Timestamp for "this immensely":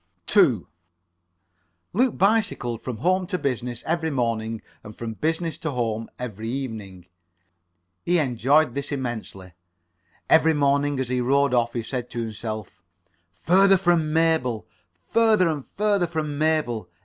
8.73-9.53